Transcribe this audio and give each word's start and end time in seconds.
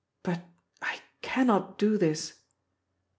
But 0.23 0.41
I 0.81 0.99
cannot 1.21 1.77
do 1.77 1.95
this. 1.95 2.33